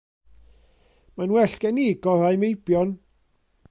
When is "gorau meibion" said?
2.09-3.01